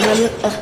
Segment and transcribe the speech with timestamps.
[0.00, 0.28] radio...
[0.44, 0.56] ah.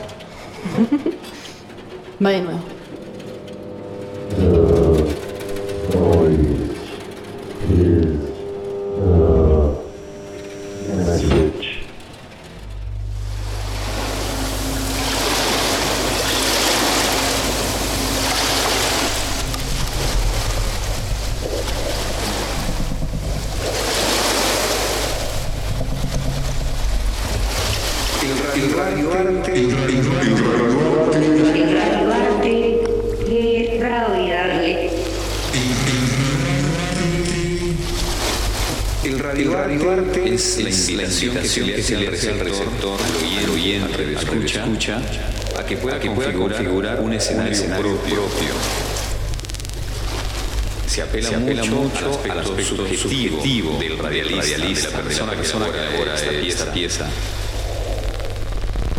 [51.59, 54.59] Apela, mucho, al aspecto, subjetivo, del radialista,
[54.91, 57.09] de la persona, que elabora esta pieza.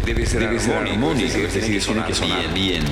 [0.05, 2.83] Debe ser, armónico, es decir, tiene que sonar bien.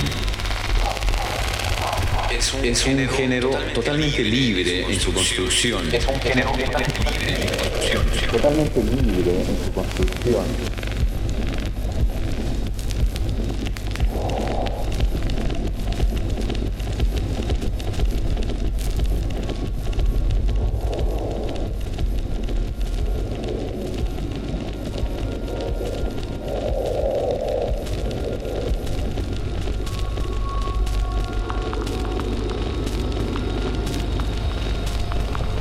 [2.31, 5.93] Es un, es un género, totalmente libre en su construcción.
[5.93, 8.31] Es un género totalmente libre en su construcción.
[8.31, 10.88] totalmente libre en su construcción.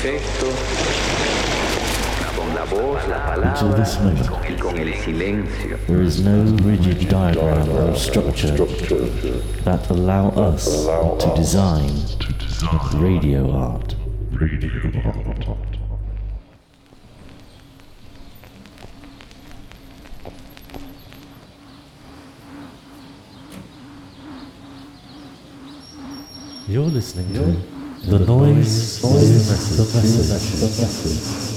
[0.00, 0.52] con
[2.34, 5.76] con la voz, la Until palabra this moment, y con el silencio.
[5.86, 8.56] there is no rigid diagram or structure
[9.64, 10.86] that allow us
[11.18, 11.90] to design
[12.94, 13.94] radio art.
[14.32, 14.70] Radio
[15.04, 15.78] art.
[26.68, 27.71] You're listening to
[28.04, 31.52] the noise, is the message.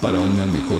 [0.00, 0.79] Para una mejor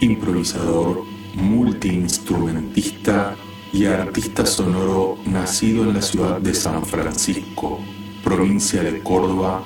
[0.00, 1.04] improvisador,
[1.34, 3.36] multiinstrumentista
[3.72, 7.78] y artista sonoro nacido en la ciudad de San Francisco,
[8.24, 9.62] provincia de Córdoba,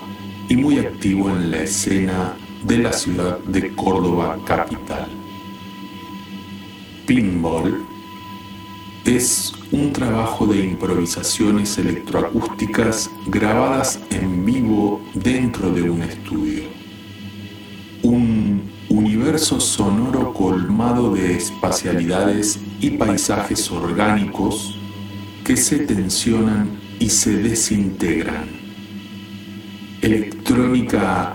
[0.49, 5.09] y muy activo en la escena de la ciudad de Córdoba capital.
[7.07, 7.90] Pinball
[9.05, 16.65] es un trabajo de improvisaciones electroacústicas grabadas en vivo dentro de un estudio.
[18.03, 24.79] Un universo sonoro colmado de espacialidades y paisajes orgánicos
[25.45, 28.49] que se tensionan y se desintegran.
[30.03, 31.35] Electrónica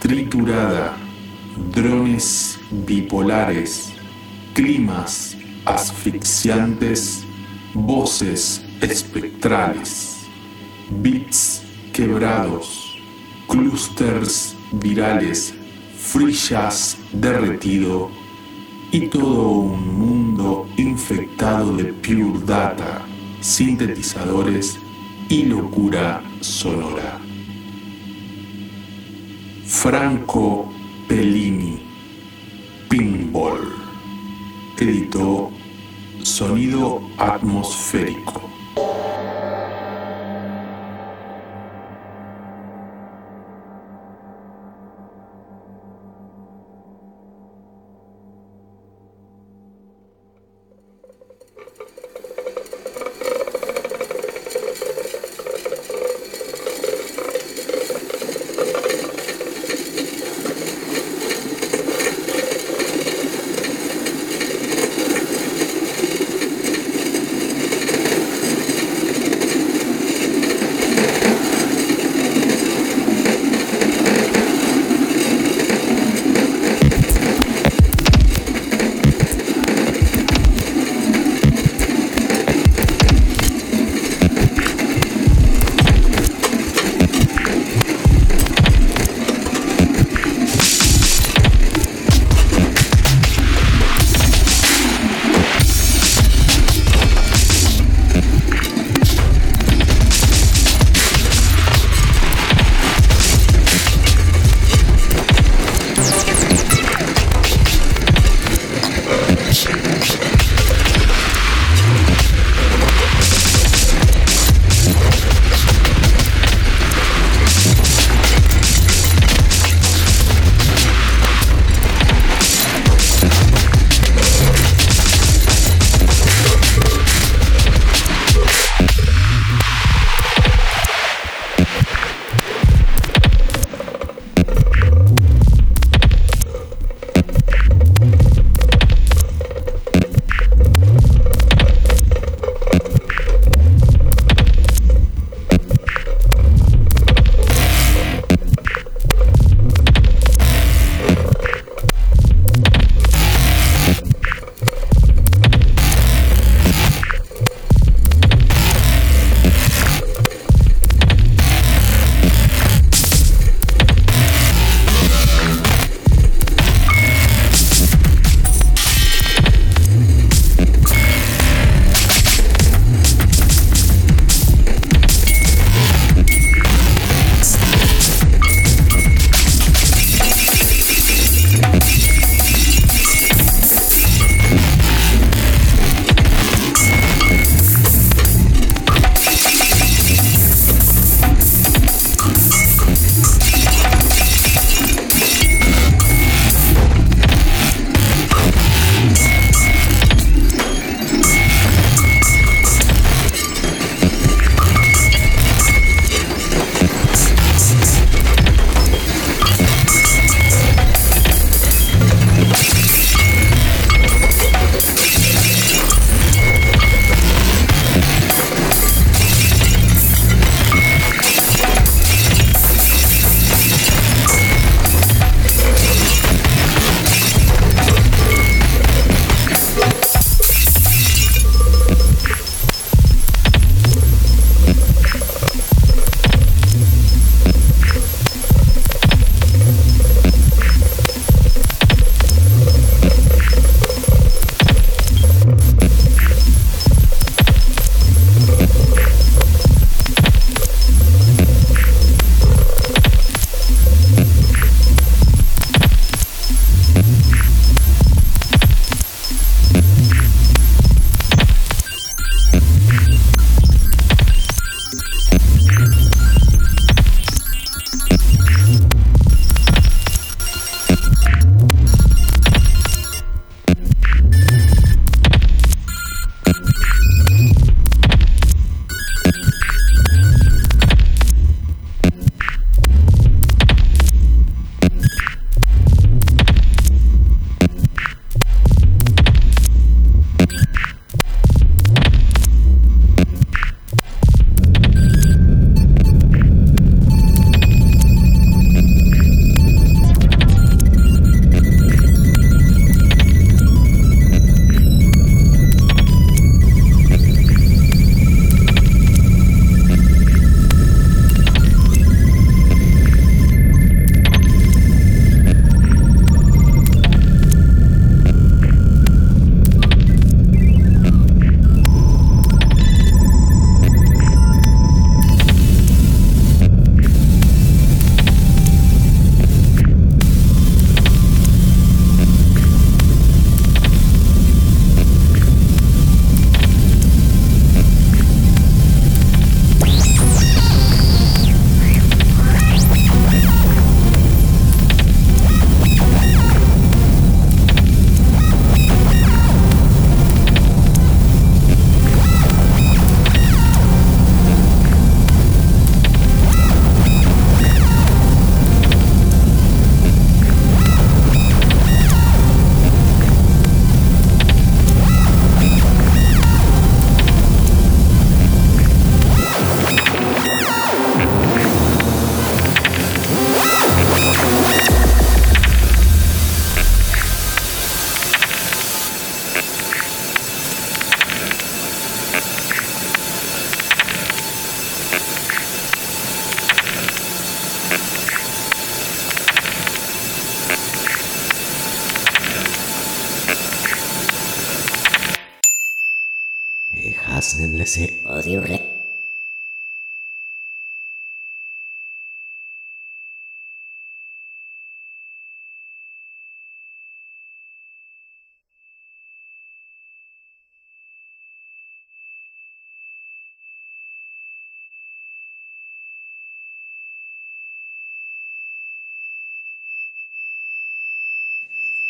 [0.00, 0.96] triturada,
[1.74, 3.92] drones bipolares,
[4.54, 5.31] climas
[5.64, 7.24] asfixiantes,
[7.74, 10.26] voces espectrales,
[10.90, 12.98] beats quebrados,
[13.48, 15.54] clústeres virales,
[16.48, 18.10] jazz derretido
[18.90, 23.02] y todo un mundo infectado de pure data,
[23.40, 24.78] sintetizadores
[25.28, 27.18] y locura sonora.
[29.64, 30.70] Franco
[31.08, 31.80] Pellini,
[32.88, 33.81] Pinball
[36.24, 38.50] Sonido Atmosférico.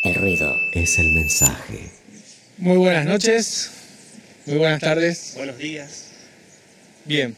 [0.03, 1.79] El ruido es el mensaje.
[2.57, 3.71] Muy buenas noches,
[4.45, 5.31] muy buenas tardes.
[5.37, 6.07] Buenos días.
[7.05, 7.37] Bien.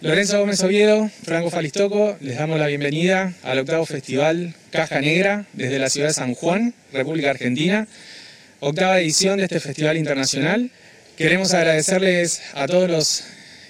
[0.00, 5.78] Lorenzo Gómez Oviedo, Franco Falistoco, les damos la bienvenida al octavo festival Caja Negra desde
[5.78, 7.86] la ciudad de San Juan, República Argentina.
[8.58, 10.68] Octava edición de este festival internacional.
[11.16, 13.22] Queremos agradecerles a todos los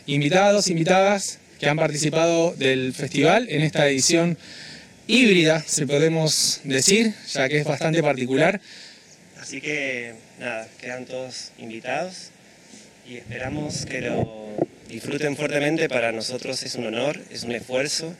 [0.06, 4.38] invitados, invitadas que han participado del festival en esta edición
[5.06, 8.60] híbrida, si podemos decir, ya que es bastante particular.
[9.40, 12.30] Así que nada, quedan todos invitados
[13.08, 14.54] y esperamos que lo
[14.88, 15.88] disfruten fuertemente.
[15.88, 18.14] Para nosotros es un honor, es un esfuerzo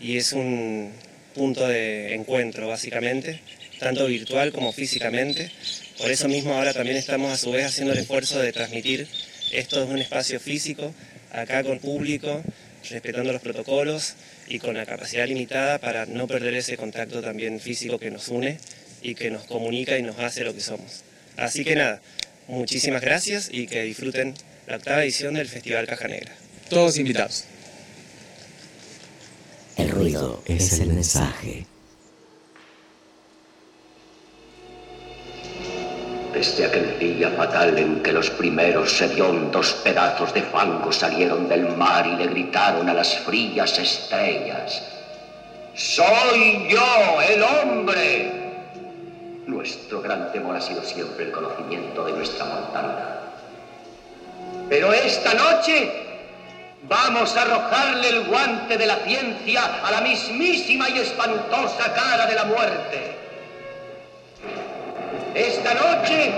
[0.00, 0.90] y es un
[1.34, 3.40] punto de encuentro básicamente,
[3.78, 5.50] tanto virtual como físicamente.
[5.98, 9.06] Por eso mismo ahora también estamos a su vez haciendo el esfuerzo de transmitir
[9.52, 10.94] esto en un espacio físico,
[11.32, 12.42] acá con público,
[12.90, 14.14] respetando los protocolos
[14.48, 18.58] y con la capacidad limitada para no perder ese contacto también físico que nos une
[19.02, 21.02] y que nos comunica y nos hace lo que somos.
[21.36, 22.00] Así que nada,
[22.48, 24.34] muchísimas gracias y que disfruten
[24.66, 26.32] la octava edición del Festival Caja Negra.
[26.68, 27.44] Todos invitados.
[29.76, 31.66] El ruido es el mensaje.
[36.34, 42.04] Desde aquel día fatal en que los primeros hediondos pedazos de fango salieron del mar
[42.08, 44.82] y le gritaron a las frías estrellas,
[45.76, 48.32] ¡Soy yo, el hombre!
[49.46, 53.20] Nuestro gran temor ha sido siempre el conocimiento de nuestra mortalidad.
[54.68, 55.92] Pero esta noche
[56.88, 62.34] vamos a arrojarle el guante de la ciencia a la mismísima y espantosa cara de
[62.34, 63.23] la muerte.
[65.34, 66.32] Esta noche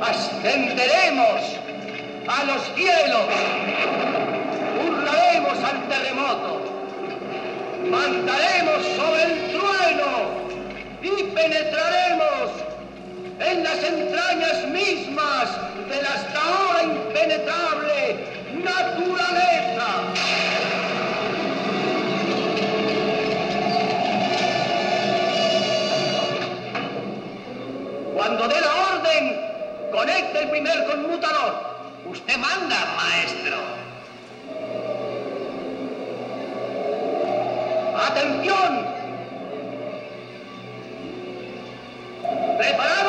[0.00, 1.40] ascenderemos
[2.26, 3.26] a los cielos,
[4.76, 6.62] burlaremos al terremoto,
[7.88, 10.34] mandaremos sobre el trueno
[11.00, 12.50] y penetraremos
[13.38, 15.48] en las entrañas mismas
[15.88, 18.16] de la hasta ahora impenetrable
[18.64, 20.02] naturaleza.
[28.28, 29.40] Cuando dé la orden,
[29.90, 31.64] conecte el primer conmutador.
[32.04, 33.56] Usted manda, maestro.
[37.96, 38.86] ¡Atención!
[42.58, 43.07] ¿Preparado?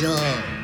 [0.00, 0.59] Yo.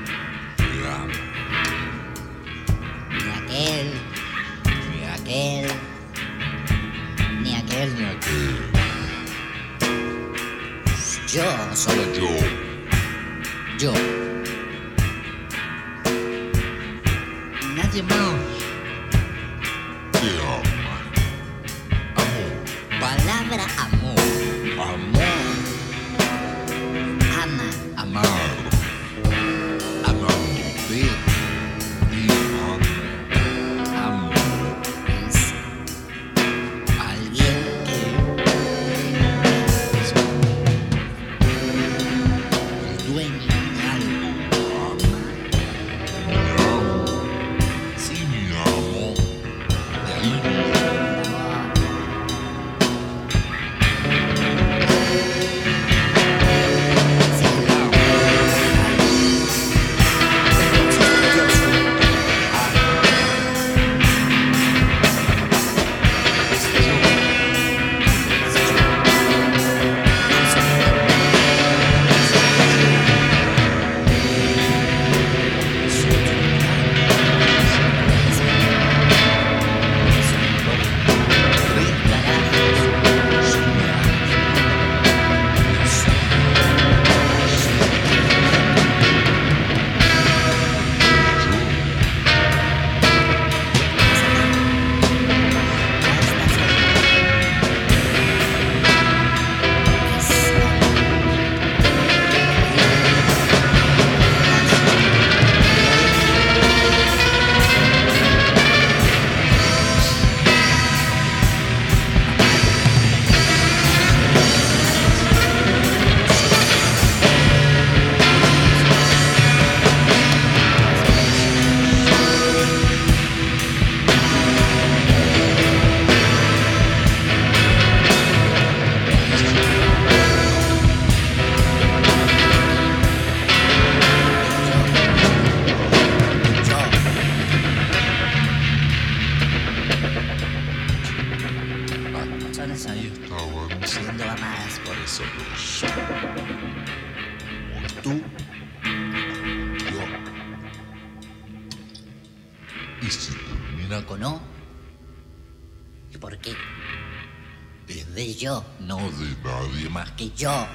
[160.35, 160.67] Yo.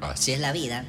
[0.00, 0.84] Así es la vida.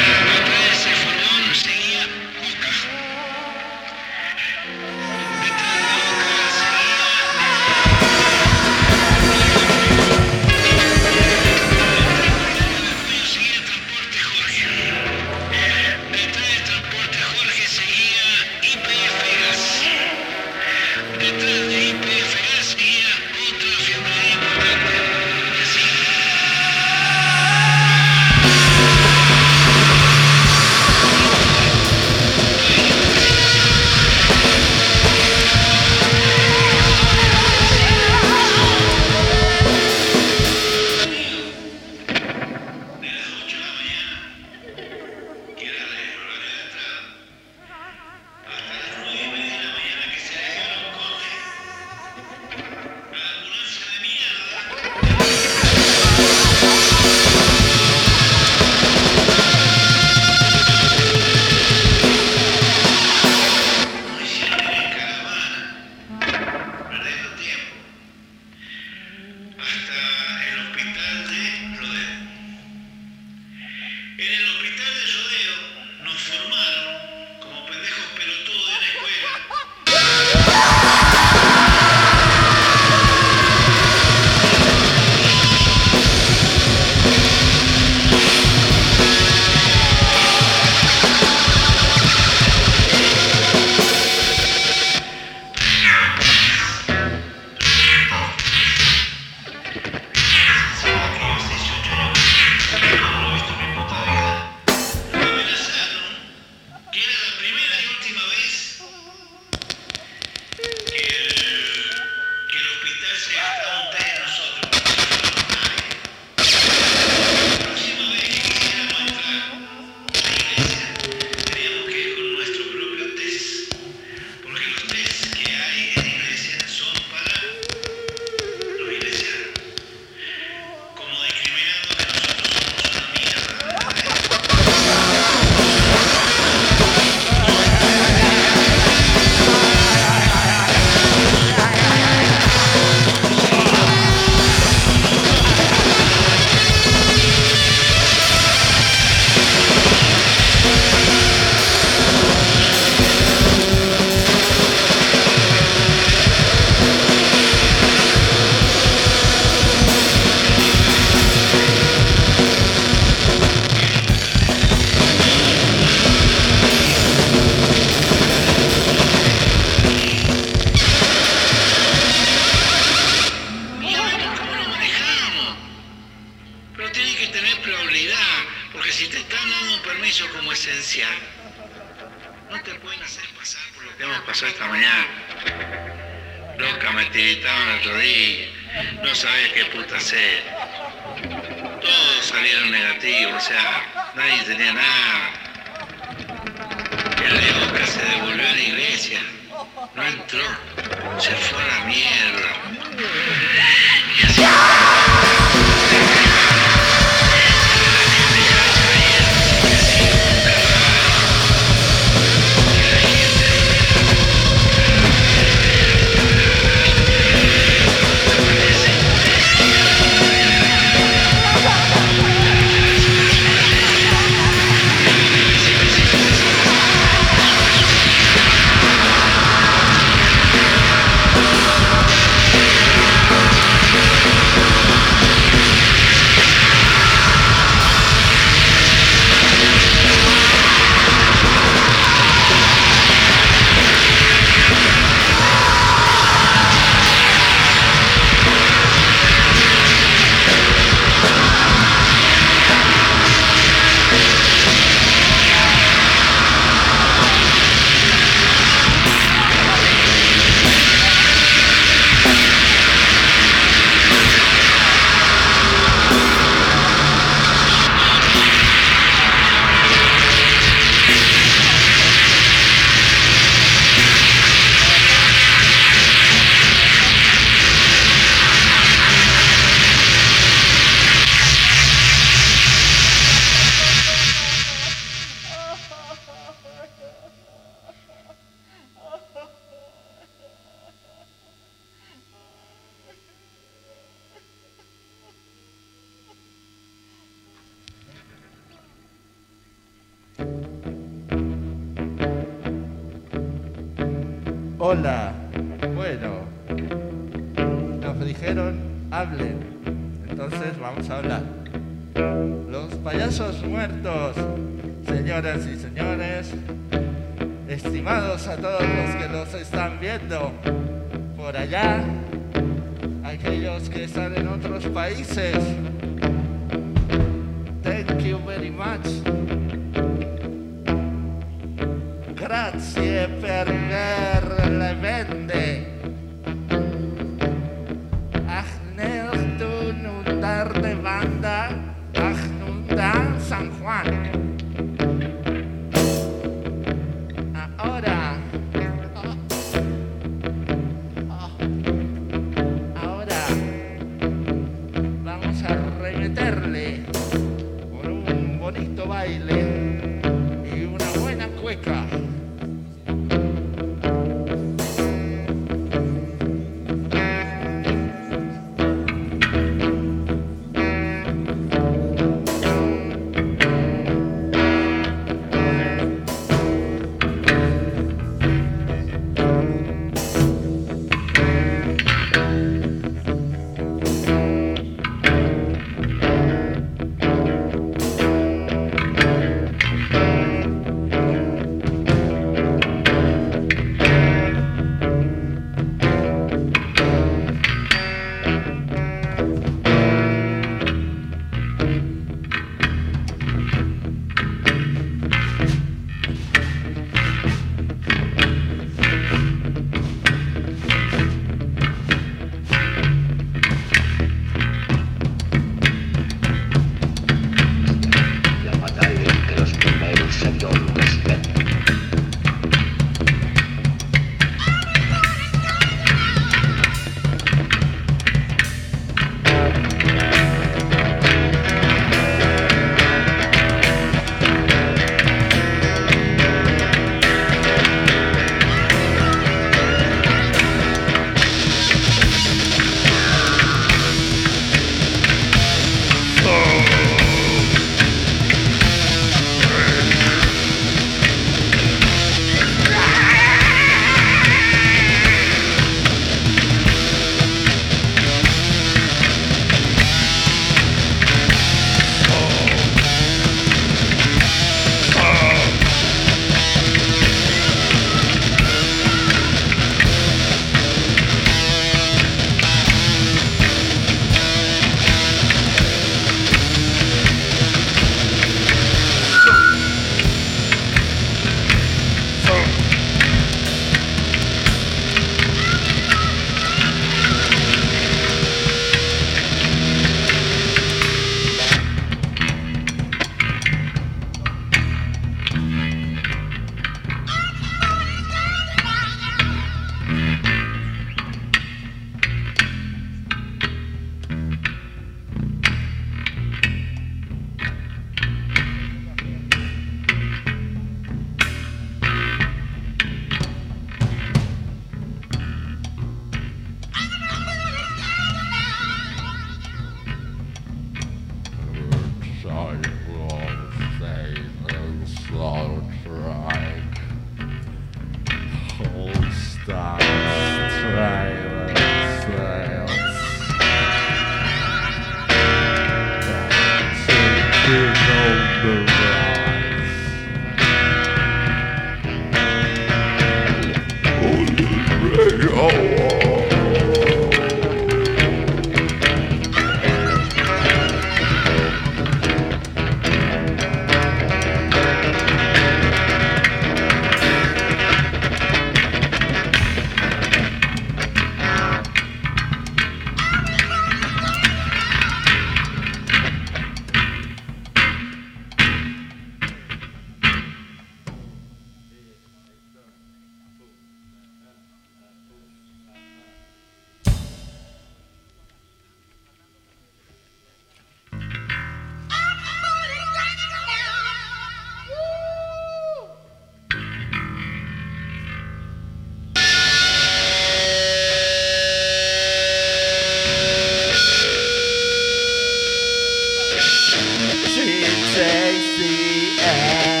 [598.13, 600.00] shakes.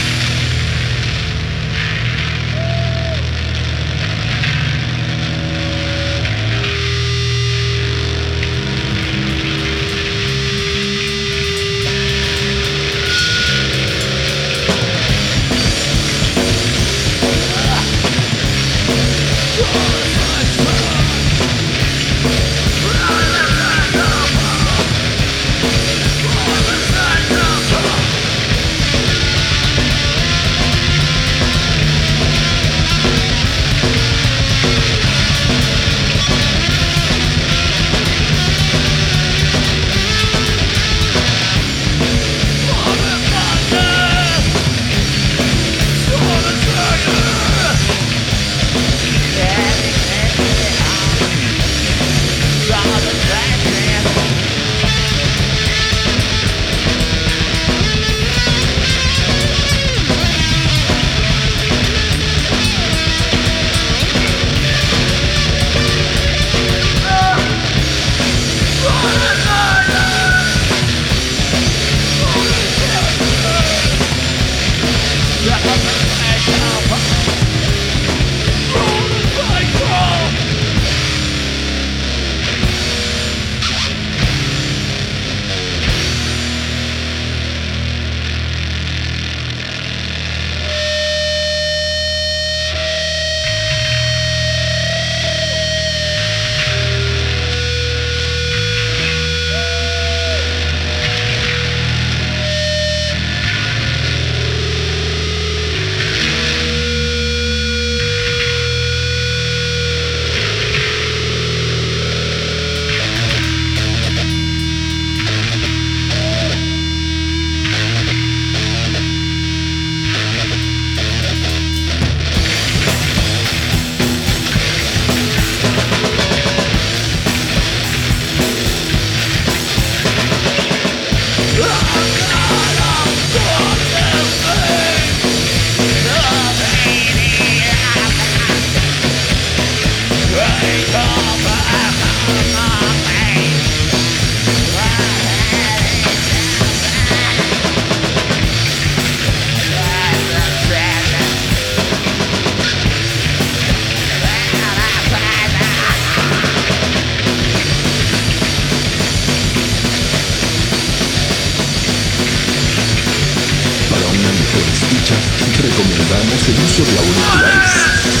[166.71, 168.20] historia uniculais.